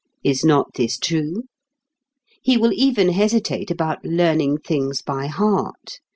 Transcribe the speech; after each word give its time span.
(Is 0.23 0.43
not 0.43 0.73
this 0.73 0.97
true?) 0.97 1.43
He 2.41 2.57
will 2.57 2.73
even 2.73 3.09
hesitate 3.09 3.69
about 3.69 4.03
learning 4.03 4.57
things 4.61 4.99
by 5.03 5.27
heart. 5.27 5.99